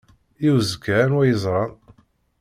I 0.45 0.47
uzekka 0.53 0.93
anwa 1.03 1.21
i 1.25 1.29
yeẓran? 1.31 1.71